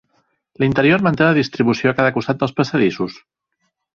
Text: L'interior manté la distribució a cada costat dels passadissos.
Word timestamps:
L'interior 0.61 1.03
manté 1.07 1.27
la 1.27 1.35
distribució 1.39 1.91
a 1.91 1.95
cada 1.99 2.15
costat 2.17 2.41
dels 2.45 2.57
passadissos. 2.61 3.21